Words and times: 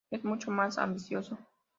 Es 0.09 0.23
mucho 0.23 0.49
más 0.49 0.79
ambicioso. 0.79 1.37